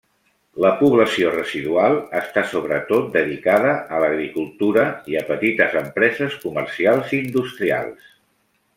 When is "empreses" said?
5.85-6.43